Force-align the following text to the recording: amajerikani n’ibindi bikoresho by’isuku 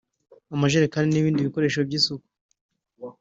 amajerikani 0.55 1.09
n’ibindi 1.11 1.45
bikoresho 1.47 1.79
by’isuku 1.87 2.27